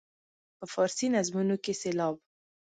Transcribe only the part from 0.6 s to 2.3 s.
فارسي نظمونو کې سېلاب.